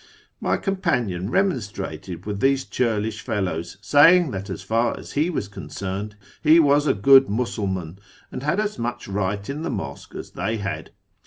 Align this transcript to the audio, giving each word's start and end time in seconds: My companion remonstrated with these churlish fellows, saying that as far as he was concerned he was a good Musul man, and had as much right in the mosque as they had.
My 0.39 0.57
companion 0.57 1.29
remonstrated 1.29 2.25
with 2.25 2.39
these 2.39 2.65
churlish 2.65 3.21
fellows, 3.21 3.77
saying 3.81 4.31
that 4.31 4.49
as 4.49 4.63
far 4.63 4.97
as 4.97 5.11
he 5.11 5.29
was 5.29 5.47
concerned 5.47 6.15
he 6.41 6.59
was 6.59 6.87
a 6.87 6.95
good 6.95 7.27
Musul 7.27 7.71
man, 7.71 7.99
and 8.31 8.41
had 8.41 8.59
as 8.59 8.79
much 8.79 9.07
right 9.07 9.47
in 9.47 9.61
the 9.61 9.69
mosque 9.69 10.15
as 10.15 10.31
they 10.31 10.57
had. 10.57 10.89